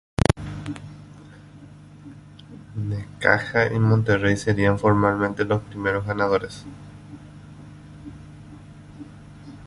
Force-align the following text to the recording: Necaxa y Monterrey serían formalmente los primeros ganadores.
Necaxa 2.75 3.71
y 3.71 3.77
Monterrey 3.77 4.35
serían 4.35 4.79
formalmente 4.79 5.45
los 5.45 5.61
primeros 5.61 6.07
ganadores. 6.07 6.65